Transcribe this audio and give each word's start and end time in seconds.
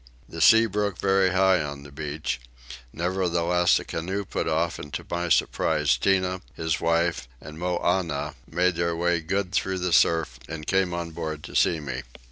The 0.27 0.41
sea 0.41 0.65
broke 0.65 0.97
very 0.97 1.29
high 1.29 1.61
on 1.61 1.83
the 1.83 1.91
beach; 1.91 2.41
nevertheless 2.91 3.77
a 3.77 3.83
canoe 3.85 4.25
put 4.25 4.47
off 4.47 4.79
and 4.79 4.91
to 4.95 5.05
my 5.11 5.29
surprise 5.29 5.95
Tinah, 5.95 6.41
his 6.55 6.79
wife, 6.81 7.27
and 7.39 7.59
Moannah 7.59 8.33
made 8.49 8.73
their 8.77 8.95
way 8.95 9.19
good 9.19 9.51
through 9.51 9.77
the 9.77 9.93
surf 9.93 10.39
and 10.49 10.65
came 10.65 10.95
on 10.95 11.11
board 11.11 11.43
to 11.43 11.55
see 11.55 11.79
me. 11.79 12.01